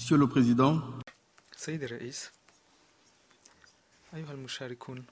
[0.00, 0.80] Monsieur le Président,
[1.68, 2.30] الرئيس
[4.14, 5.04] أيها المشاركون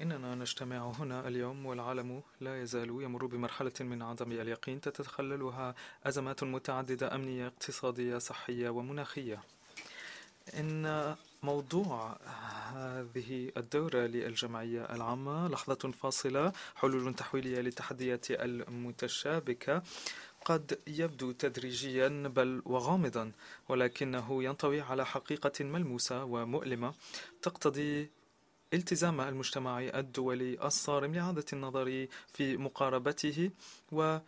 [0.00, 5.74] إننا نجتمع هنا اليوم والعالم لا يزال يمر بمرحلة من عدم اليقين تتخللها
[6.04, 9.42] أزمات متعددة أمنية اقتصادية صحية ومناخية.
[10.54, 12.18] إن موضوع
[12.74, 19.82] هذه الدورة للجمعية العامة لحظة فاصلة حلول تحويلية للتحديات المتشابكة.
[20.50, 23.32] قد يبدو تدريجيا بل وغامضا
[23.68, 26.94] ولكنه ينطوي على حقيقة ملموسة ومؤلمة
[27.42, 28.10] تقتضي
[28.74, 33.50] التزام المجتمع الدولي الصارم لإعادة النظر في مقاربته
[33.92, 34.22] ومواجهة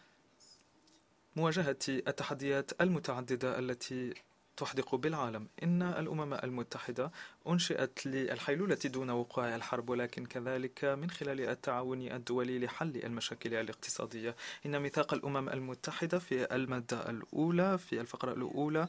[1.88, 4.14] التحديات المتعددة التي
[4.56, 5.48] تحدق بالعالم.
[5.62, 7.10] إن الأمم المتحدة
[7.48, 14.36] أنشئت للحيلولة دون وقوع الحرب ولكن كذلك من خلال التعاون الدولي لحل المشاكل الاقتصادية.
[14.66, 18.88] إن ميثاق الأمم المتحدة في المادة الأولى في الفقرة الأولى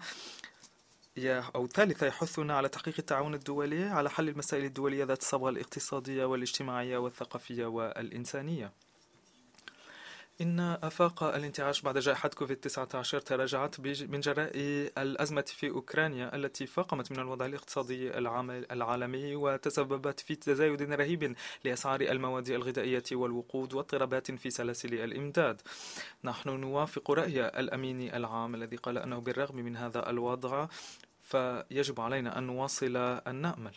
[1.56, 6.98] أو الثالثة يحثنا على تحقيق التعاون الدولي على حل المسائل الدولية ذات الصبغة الاقتصادية والاجتماعية
[6.98, 8.72] والثقافية والإنسانية.
[10.42, 14.52] إن آفاق الانتعاش بعد جائحة كوفيد 19 تراجعت من جراء
[14.98, 18.18] الأزمة في أوكرانيا التي فاقمت من الوضع الاقتصادي
[18.72, 25.62] العالمي وتسببت في تزايد رهيب لأسعار المواد الغذائية والوقود واضطرابات في سلاسل الإمداد.
[26.24, 30.68] نحن نوافق رأي الأمين العام الذي قال أنه بالرغم من هذا الوضع
[31.22, 33.74] فيجب علينا أن نواصل أن نأمل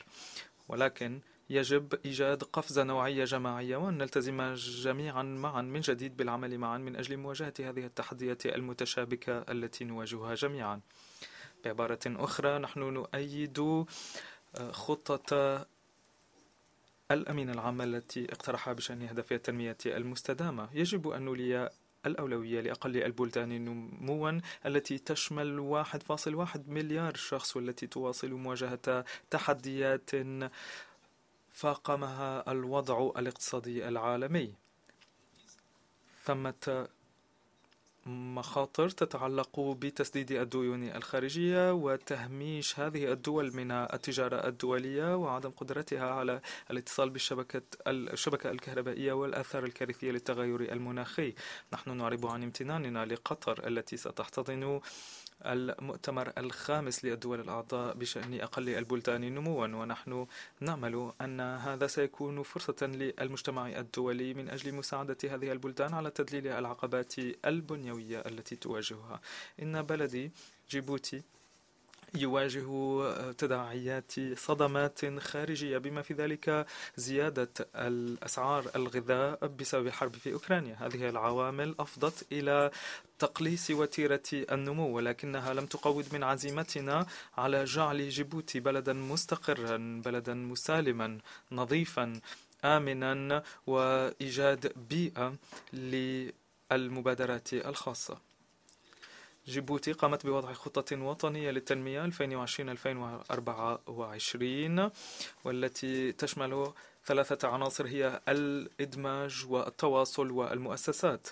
[0.68, 6.96] ولكن يجب إيجاد قفزة نوعية جماعية وأن نلتزم جميعا معا من جديد بالعمل معا من
[6.96, 10.80] أجل مواجهة هذه التحديات المتشابكة التي نواجهها جميعا.
[11.64, 15.66] بعبارة أخرى نحن نؤيد آه، خطة
[17.10, 20.68] الأمين العام التي اقترحها بشأن أهداف التنمية المستدامة.
[20.72, 21.70] يجب أن نولي
[22.06, 30.10] الأولوية لأقل البلدان نموا التي تشمل 1.1 مليار شخص والتي تواصل مواجهة تحديات
[31.56, 34.54] فاقمها الوضع الاقتصادي العالمي.
[36.24, 36.88] ثمة
[38.06, 47.10] مخاطر تتعلق بتسديد الديون الخارجية وتهميش هذه الدول من التجارة الدولية وعدم قدرتها على الاتصال
[47.10, 51.34] بالشبكة الشبكة الكهربائية والآثار الكارثية للتغير المناخي.
[51.72, 54.80] نحن نعرب عن امتناننا لقطر التي ستحتضن
[55.42, 60.26] المؤتمر الخامس للدول الأعضاء بشأن أقل البلدان نموا ونحن
[60.60, 67.14] نأمل أن هذا سيكون فرصة للمجتمع الدولي من أجل مساعدة هذه البلدان على تدليل العقبات
[67.44, 69.20] البنيوية التي تواجهها.
[69.62, 70.32] إن بلدي
[70.70, 71.22] جيبوتي
[72.16, 72.66] يواجه
[73.32, 75.78] تداعيات صدمات خارجية.
[75.78, 76.66] بما في ذلك
[76.96, 80.76] زيادة الأسعار الغذاء بسبب الحرب في أوكرانيا.
[80.80, 82.70] هذه العوامل أفضت إلى
[83.18, 87.06] تقليص وتيرة النمو ولكنها لم تقود من عزيمتنا
[87.36, 91.18] على جعل جيبوتي بلدا مستقرا بلدا مسالما
[91.52, 92.20] نظيفا
[92.64, 95.34] آمنا وإيجاد بيئة
[95.72, 98.18] للمبادرات الخاصة.
[99.48, 104.90] جيبوتي قامت بوضع خطة وطنية للتنمية 2020-2024
[105.44, 106.72] والتي تشمل
[107.04, 111.28] ثلاثة عناصر هي الإدماج والتواصل والمؤسسات.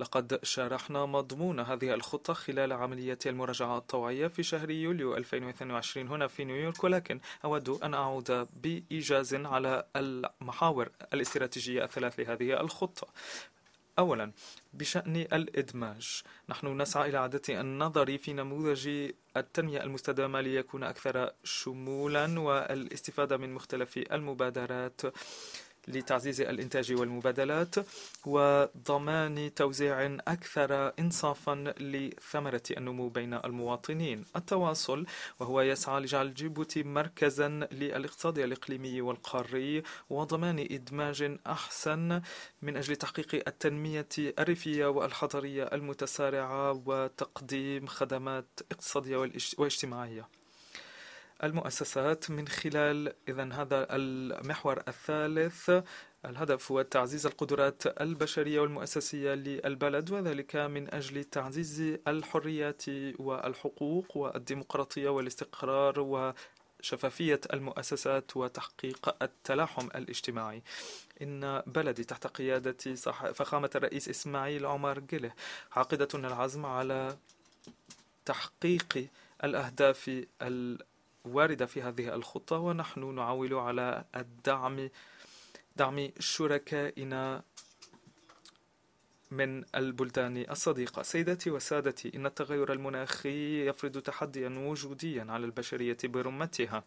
[0.00, 6.44] لقد شرحنا مضمون هذه الخطة خلال عملية المراجعة الطوعية في شهر يوليو 2022 هنا في
[6.44, 13.06] نيويورك ولكن أود أن أعود بإيجاز على المحاور الاستراتيجية الثلاث لهذه الخطة.
[13.98, 14.32] أولا
[14.72, 16.22] بشأن الإدماج.
[16.48, 23.98] نحن نسعى إلى إعادة النظر في نموذج التنمية المستدامة ليكون أكثر شمولا والاستفادة من مختلف
[23.98, 25.00] المبادرات.
[25.88, 27.74] لتعزيز الإنتاج والمبادلات
[28.26, 34.24] وضمان توزيع أكثر إنصافا لثمرة النمو بين المواطنين.
[34.36, 35.06] التواصل
[35.40, 42.22] وهو يسعى لجعل جيبوتي مركزا للاقتصاد الإقليمي والقاري وضمان إدماج أحسن
[42.62, 49.16] من أجل تحقيق التنمية الريفية والحضرية المتسارعة وتقديم خدمات اقتصادية
[49.58, 50.41] واجتماعية.
[51.44, 55.70] المؤسسات من خلال إذا هذا المحور الثالث.
[56.24, 62.82] الهدف هو تعزيز القدرات البشرية والمؤسسية للبلد وذلك من أجل تعزيز الحريات
[63.18, 66.00] والحقوق والديمقراطية والاستقرار
[66.80, 70.62] وشفافية المؤسسات وتحقيق التلاحم الاجتماعي.
[71.22, 72.94] إن بلدي تحت قيادة
[73.32, 75.32] فخامة الرئيس إسماعيل عمر جله
[75.72, 77.16] عاقدة العزم على
[78.24, 79.06] تحقيق
[79.44, 80.24] الأهداف
[81.24, 84.88] واردة في هذه الخطة ونحن نعول على الدعم
[85.76, 87.42] دعم شركائنا
[89.30, 91.02] من البلدان الصديقة.
[91.02, 96.84] سيداتي وسادتي إن التغير المناخي يفرض تحديا وجوديا على البشرية برمتها.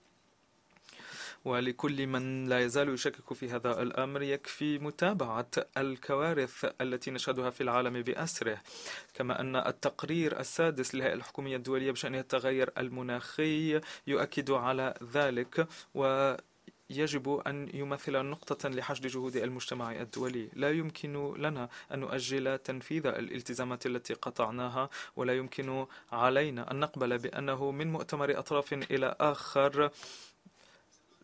[1.46, 8.02] ولكل من لا يزال يشكك في هذا الأمر يكفي متابعة الكوارث التي نشهدها في العالم
[8.02, 8.62] بأسره.
[9.14, 16.34] كما أن التقرير السادس للهيئة الحكومية الدولية بشأن التغير المناخي يؤكد على ذلك و
[16.90, 20.50] يجب أن يمثل نقطة لحشد جهود المجتمع الدولي.
[20.54, 27.72] لا يمكن لنا أن نؤجل تنفيذ الالتزامات التي قطعناها ولا يمكن علينا أن نقبل بأنه
[27.72, 29.92] من مؤتمر أطراف إلى آخر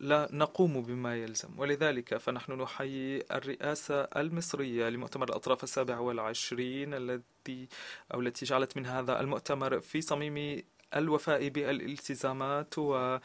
[0.02, 1.48] لا نقوم بما يلزم.
[1.58, 7.68] ولذلك فنحن نحيي الرئاسة المصرية لمؤتمر الأطراف السابع والعشرين التي
[8.14, 10.62] أو التي جعلت من هذا المؤتمر في صميم
[10.96, 13.18] الوفاء بالالتزامات و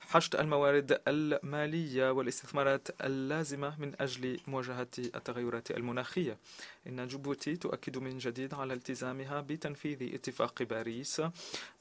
[0.00, 6.38] حشد الموارد المالية والاستثمارات اللازمة من أجل مواجهة التغيرات المناخية.
[6.86, 11.22] إن جيبوتي تؤكد من جديد على التزامها بتنفيذ اتفاق باريس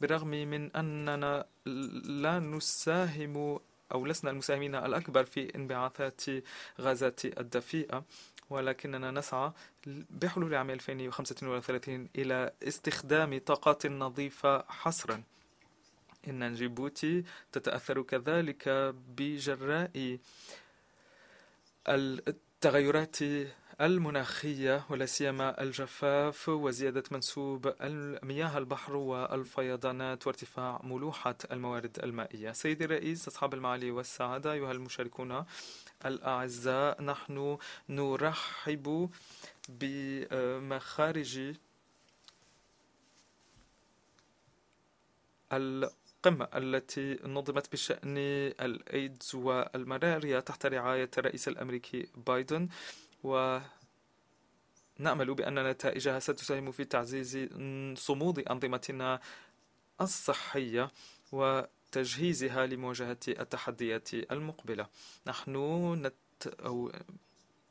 [0.01, 1.45] بالرغم من أننا
[2.05, 3.59] لا نساهم
[3.93, 6.21] أو لسنا المساهمين الأكبر في انبعاثات
[6.81, 8.03] غازات الدفيئة
[8.49, 9.51] ولكننا نسعى
[10.09, 15.23] بحلول عام 2035 إلى استخدام طاقات نظيفة حصرا.
[16.27, 18.69] إن جيبوتي تتأثر كذلك
[19.17, 20.17] بجراء
[21.87, 23.17] التغيرات
[23.81, 32.51] المناخية ولا سيما الجفاف وزيادة منسوب المياه البحر والفيضانات وارتفاع ملوحة الموارد المائية.
[32.51, 35.45] سيدي الرئيس أصحاب المعالي والسعادة أيها المشاركون
[36.05, 37.57] الأعزاء نحن
[37.89, 39.09] نرحب
[39.69, 41.53] بمخارج
[45.53, 48.17] القمة التي نظمت بشأن
[48.61, 52.69] الإيدز والملاريا تحت رعاية الرئيس الأمريكي بايدن.
[53.23, 53.63] ونأمل
[55.33, 57.49] بأن نتائجها ستساهم في تعزيز
[57.97, 59.19] صمود أنظمتنا
[60.01, 60.91] الصحية
[61.31, 64.87] وتجهيزها لمواجهة التحديات المقبلة.
[65.27, 65.53] نحن
[66.05, 66.91] نت أو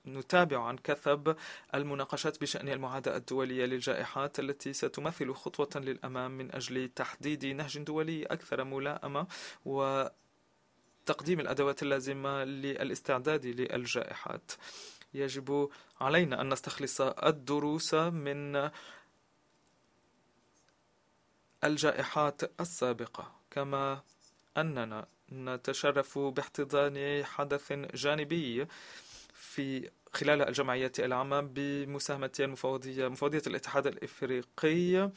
[0.07, 1.37] نتابع عن كثب
[1.75, 8.65] المناقشات بشأن المعاداة الدولية للجائحات التي ستمثل خطوة للأمام من أجل تحديد نهج دولي أكثر
[8.65, 9.27] ملائمة
[9.65, 14.53] وتقديم الأدوات اللازمة للاستعداد للجائحات.
[15.15, 15.71] يجب
[16.01, 18.71] علينا أن نستخلص الدروس من
[21.65, 24.03] الجائحات السابقة كما
[24.57, 28.67] أننا نتشرف باحتضان حدث جانبي
[29.35, 35.11] في خلال الجمعية العامة بمساهمة المفوضية مفوضية الاتحاد الإفريقي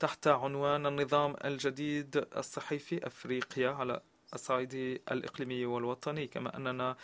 [0.00, 4.00] تحت عنوان النظام الجديد الصحي في أفريقيا على
[4.34, 4.74] الصعيد
[5.12, 6.96] الإقليمي والوطني كما أننا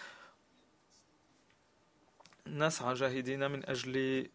[2.46, 4.28] نسعى جاهدين من أجل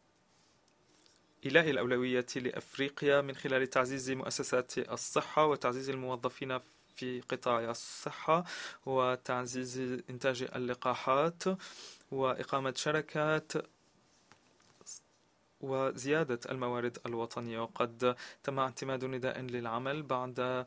[1.46, 6.60] إلاء الأولوية لأفريقيا من خلال تعزيز مؤسسات الصحة وتعزيز الموظفين
[6.96, 8.46] في قطاع الصحة
[8.86, 11.44] وتعزيز إنتاج اللقاحات
[12.12, 13.52] وإقامة شركات
[15.62, 17.60] وزيادة الموارد الوطنية.
[17.60, 20.66] وقد تم اعتماد نداء للعمل بعد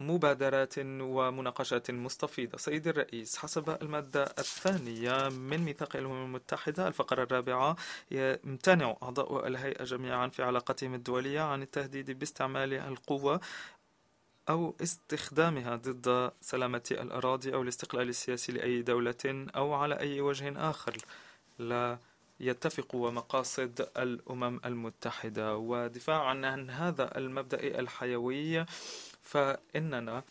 [0.00, 7.76] مبادرات ومناقشات مستفيضة سيد الرئيس حسب المادة الثانية من ميثاق الأمم المتحدة الفقرة الرابعة
[8.10, 13.40] يمتنع أعضاء الهيئة جميعا في علاقتهم الدولية عن التهديد باستعمال القوة
[14.48, 20.96] أو استخدامها ضد سلامة الأراضي أو الاستقلال السياسي لأي دولة أو على أي وجه آخر.
[21.58, 21.98] لا
[22.40, 25.56] يتفق مقاصد الأمم المتحدة.
[25.56, 28.64] ودفاعا عن هذا المبدأ الحيوي
[29.28, 30.22] فإننا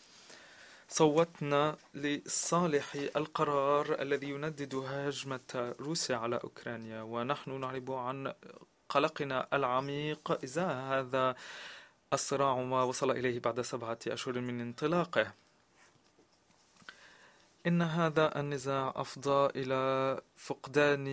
[0.88, 8.32] صوتنا لصالح القرار الذي يندد هجمة روسيا على أوكرانيا ونحن نعرب عن
[8.88, 11.36] قلقنا العميق إزاء هذا
[12.12, 15.32] الصراع ما وصل إليه بعد سبعة أشهر من انطلاقه.
[17.66, 21.06] إن هذا النزاع أفضى إلى فقدان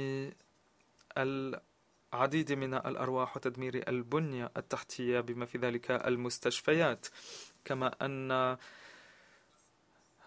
[1.18, 7.08] العديد من الأرواح وتدمير البنية التحتية بما في ذلك المستشفيات.
[7.66, 8.58] كما أن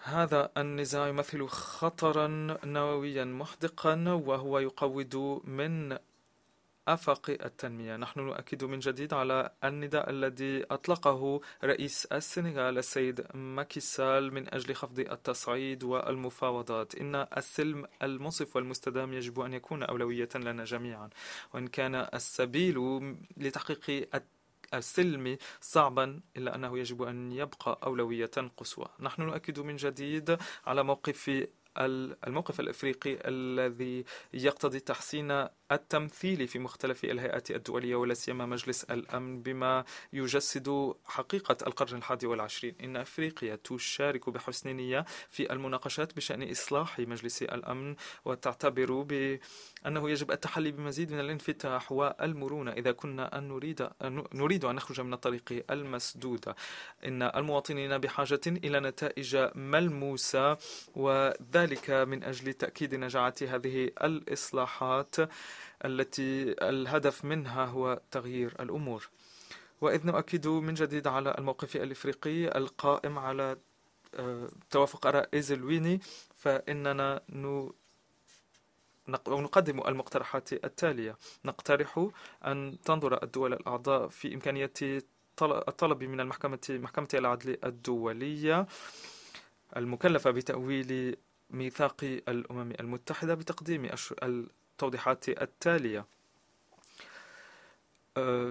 [0.02, 2.26] هذا النزاع يمثل خطرا
[2.64, 5.98] نوويا محدقا وهو يقوض من
[6.88, 7.96] آفاق التنمية.
[7.96, 14.98] نحن نؤكد من جديد على النداء الذي أطلقه رئيس السنغال السيد ماكيسال من أجل خفض
[14.98, 16.94] التصعيد والمفاوضات.
[16.94, 21.10] إن السلم المنصف والمستدام يجب أن يكون أولوية لنا جميعا.
[21.54, 22.78] وإن كان السبيل
[23.36, 24.22] لتحقيق
[24.74, 28.86] السلم صعبا إلا أنه يجب أن يبقى أولوية قصوى.
[29.00, 31.48] نحن نؤكد من جديد على موقف
[32.26, 39.84] الموقف الإفريقي الذي يقتضي تحسين التمثيلي في مختلف الهيئات الدولية ولا سيما مجلس الأمن بما
[40.12, 42.74] يجسد حقيقة القرن الحادي والعشرين.
[42.84, 50.70] إن أفريقيا تشارك بحسن نية في المناقشات بشأن إصلاح مجلس الأمن وتعتبر بأنه يجب التحلي
[50.70, 52.72] بمزيد من الانفتاح والمرونة.
[52.72, 53.88] إذا كنا أن نريد
[54.34, 56.56] نريد أن نخرج من الطريق المسدودة
[57.04, 60.56] إن المواطنين بحاجة إلى نتائج ملموسة
[60.94, 65.16] وذلك من أجل تأكيد نجاعة هذه الإصلاحات.
[65.84, 69.08] التي الهدف منها هو تغيير الأمور.
[69.80, 73.56] وإذ نؤكد من جديد على الموقف الإفريقي القائم على
[74.70, 76.00] توافق آراء إيزلويني
[76.36, 77.20] فإننا
[79.26, 81.16] ونقدم المقترحات التالية.
[81.44, 82.08] نقترح
[82.46, 84.72] أن تنظر الدول الأعضاء في إمكانية
[85.42, 88.66] الطلب من المحكمة محكمة العدل الدولية
[89.76, 91.16] المكلفة بتأويل
[91.50, 93.84] ميثاق الأمم المتحدة بتقديم
[94.78, 96.06] التوضيحات التالية.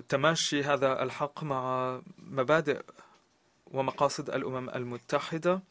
[0.09, 2.81] تماشي هذا الحق مع مبادئ
[3.65, 5.61] ومقاصد الأمم المتحدة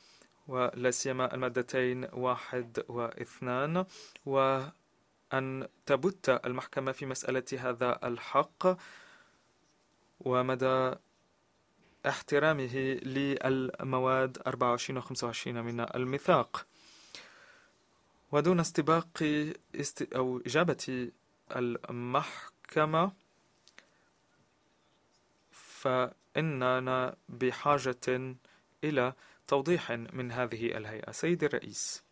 [0.49, 3.85] ولا سيما المادتين واحد واثنان
[4.27, 8.77] وأن تبت المحكمة في مسألة هذا الحق
[10.21, 10.95] ومدى
[12.07, 16.67] احترامه للمواد 24 و 25 من الميثاق.
[18.33, 19.09] ودون استباق
[19.75, 20.03] است...
[20.15, 21.11] أو إجابة
[21.57, 23.13] المحكمة
[25.51, 28.37] فإننا بحاجة
[28.85, 29.13] إلى
[29.49, 31.13] توضيح من هذه الهيئة.
[31.13, 32.03] سيد الرئيس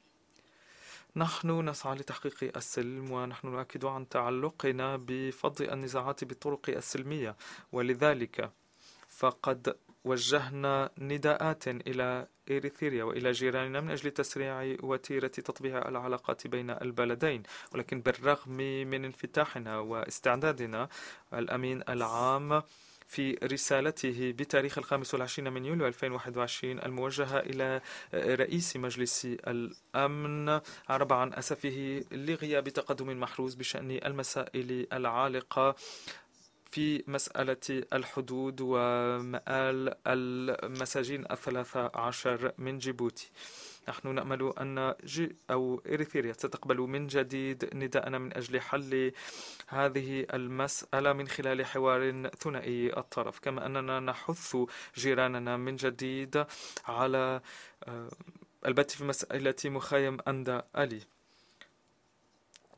[1.17, 7.37] نحن نسعى لتحقيق السلم ونحن نؤكد عن تعلقنا بفض النزاعات بالطرق السلمية.
[7.73, 8.51] ولذلك
[9.09, 17.43] فقد وجهنا نداءات إلى إريثريا وإلى جيراننا من أجل تسريع وتيرة تطبيع العلاقات بين البلدين
[17.73, 18.57] ولكن بالرغم
[18.91, 20.89] من انفتاحنا واستعدادنا
[21.35, 22.63] الأمين العام
[23.07, 27.81] في رسالته بتاريخ الخامس والعشرين من يوليو 2021 الموجهة إلى
[28.15, 35.75] رئيس مجلس الأمن عرب عن أسفه لغياب تقدم محروز بشأن المسائل العالقة
[36.75, 43.31] في مسألة الحدود ومآل المساجين الثلاثة عشر من جيبوتي.
[43.89, 49.13] نحن نأمل أن جي أو إريثريا ستقبل من جديد نداءنا من أجل حل
[49.69, 53.39] هذه المسألة من خلال حوار ثنائي الطرف.
[53.39, 54.57] كما أننا نحث
[54.97, 56.45] جيراننا من جديد
[56.85, 57.41] على
[58.67, 61.01] البت في مسألة مخيم أندا ألي.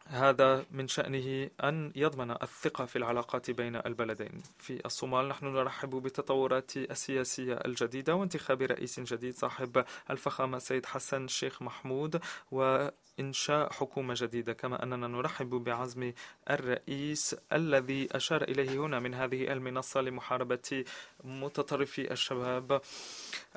[0.09, 4.43] هذا من شأنه أن يضمن الثقة في العلاقات بين البلدين.
[4.59, 11.63] في الصومال نحن نرحب بالتطورات السياسية الجديدة وانتخاب رئيس جديد صاحب الفخامة سيد حسن الشيخ
[11.63, 12.21] محمود
[12.51, 14.53] وإنشاء حكومة جديدة.
[14.53, 16.13] كما أننا نرحب بعزم
[16.51, 20.85] الرئيس الذي أشار إليه هنا من هذه المنصة لمحاربة
[21.25, 22.81] متطرفي الشباب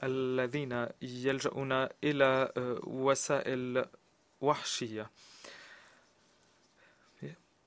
[0.04, 1.72] الذين يلجؤون
[2.04, 2.52] إلى
[2.84, 3.86] وسائل
[4.42, 5.10] وحشية.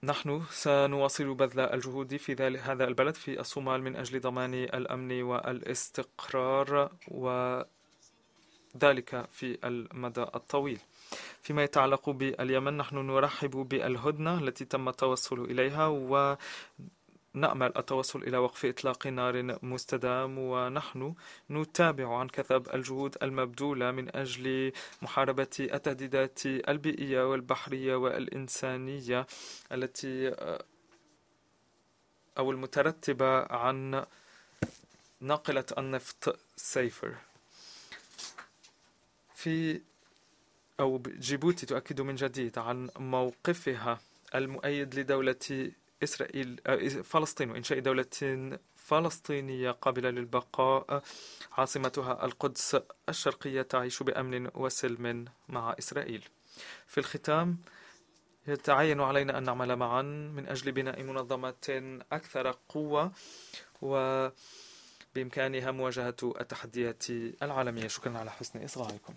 [0.04, 7.66] نحن سنواصل بذل الجهود في هذا البلد في الصومال من أجل ضمان الأمن والاستقرار وذلك
[9.30, 10.78] في المدى الطويل.
[11.42, 16.36] فيما يتعلق باليمن نحن نرحب بالهدنة التي تم التوصل إليها و
[17.34, 21.14] نأمل التوصل إلى وقف إطلاق نار مستدام ونحن
[21.50, 24.72] نتابع عن كثب الجهود المبذولة من أجل
[25.02, 29.26] محاربة التهديدات البيئية والبحرية والإنسانية
[29.72, 30.34] التي
[32.38, 34.04] أو المترتبة عن
[35.20, 37.14] ناقلة النفط سيفر.
[39.34, 39.80] في
[40.80, 44.00] أو جيبوتي تؤكد من جديد عن موقفها
[44.34, 45.70] المؤيد لدولة
[46.02, 46.60] إسرائيل
[47.04, 51.02] فلسطين وإنشاء دولة فلسطينية قابلة للبقاء.
[51.52, 52.76] عاصمتها القدس
[53.08, 56.24] الشرقية تعيش بأمن وسلم مع إسرائيل.
[56.86, 57.58] في الختام
[58.46, 63.12] يتعين علينا أن نعمل معا من أجل بناء منظمة أكثر قوة
[63.82, 67.10] وبإمكانها مواجهة التحديات
[67.42, 67.88] العالمية.
[67.88, 69.14] شكرا على حسن إصغائكم.